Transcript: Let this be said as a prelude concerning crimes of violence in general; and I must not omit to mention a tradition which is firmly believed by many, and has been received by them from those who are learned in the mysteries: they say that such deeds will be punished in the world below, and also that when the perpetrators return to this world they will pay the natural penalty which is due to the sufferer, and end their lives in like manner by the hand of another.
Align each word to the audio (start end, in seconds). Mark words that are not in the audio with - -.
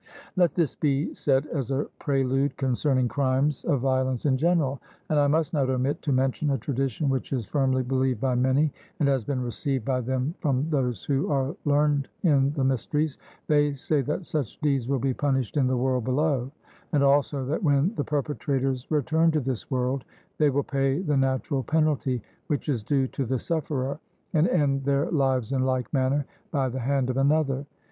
Let 0.35 0.55
this 0.55 0.75
be 0.75 1.13
said 1.13 1.45
as 1.53 1.69
a 1.69 1.85
prelude 1.99 2.57
concerning 2.57 3.07
crimes 3.07 3.63
of 3.65 3.81
violence 3.81 4.25
in 4.25 4.35
general; 4.35 4.81
and 5.11 5.19
I 5.19 5.27
must 5.27 5.53
not 5.53 5.69
omit 5.69 6.01
to 6.01 6.11
mention 6.11 6.49
a 6.49 6.57
tradition 6.57 7.07
which 7.07 7.31
is 7.31 7.45
firmly 7.45 7.83
believed 7.83 8.19
by 8.19 8.33
many, 8.33 8.73
and 8.99 9.07
has 9.07 9.23
been 9.23 9.43
received 9.43 9.85
by 9.85 10.01
them 10.01 10.33
from 10.39 10.67
those 10.71 11.05
who 11.05 11.29
are 11.29 11.55
learned 11.65 12.07
in 12.23 12.51
the 12.53 12.63
mysteries: 12.63 13.19
they 13.45 13.73
say 13.75 14.01
that 14.01 14.25
such 14.25 14.59
deeds 14.61 14.87
will 14.87 14.97
be 14.97 15.13
punished 15.13 15.55
in 15.55 15.67
the 15.67 15.77
world 15.77 16.05
below, 16.05 16.49
and 16.93 17.03
also 17.03 17.45
that 17.45 17.61
when 17.61 17.93
the 17.93 18.03
perpetrators 18.03 18.89
return 18.89 19.29
to 19.29 19.39
this 19.39 19.69
world 19.69 20.03
they 20.39 20.49
will 20.49 20.63
pay 20.63 20.97
the 20.99 21.15
natural 21.15 21.61
penalty 21.61 22.23
which 22.47 22.69
is 22.69 22.81
due 22.81 23.05
to 23.09 23.23
the 23.23 23.37
sufferer, 23.37 23.99
and 24.33 24.47
end 24.47 24.83
their 24.83 25.11
lives 25.11 25.51
in 25.51 25.61
like 25.63 25.93
manner 25.93 26.25
by 26.49 26.67
the 26.67 26.79
hand 26.79 27.11
of 27.11 27.17
another. 27.17 27.67